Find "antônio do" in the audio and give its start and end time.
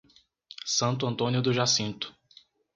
1.05-1.53